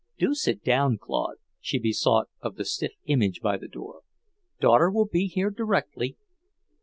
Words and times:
"Do 0.17 0.33
sit 0.33 0.63
down, 0.63 0.97
Claude," 0.97 1.37
she 1.59 1.77
besought 1.77 2.27
of 2.39 2.55
the 2.55 2.65
stiff 2.65 2.93
image 3.05 3.39
by 3.39 3.57
the 3.57 3.67
door. 3.67 4.01
"Daughter 4.59 4.89
will 4.89 5.05
be 5.05 5.27
here 5.27 5.51
directly." 5.51 6.17